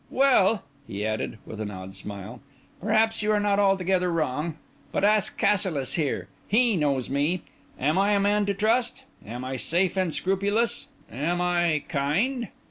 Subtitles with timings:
[0.09, 2.41] Well," he added, with an odd smile,
[2.81, 4.57] "perhaps you are not altogether wrong.
[4.91, 6.27] But ask Cassilis here.
[6.47, 7.43] He knows me.
[7.79, 9.03] Am I a man to trust?
[9.23, 10.87] Am I safe and scrupulous?
[11.11, 12.47] Am I kind?"